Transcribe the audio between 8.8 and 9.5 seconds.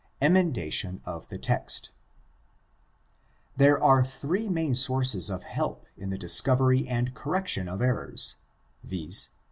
viz.